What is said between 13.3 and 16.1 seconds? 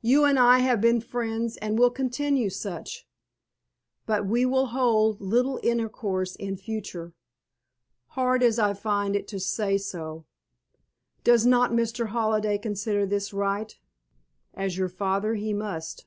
right? As your father he must."